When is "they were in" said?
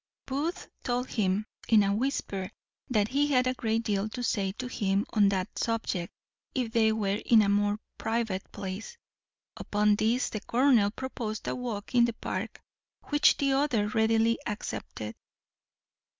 6.73-7.43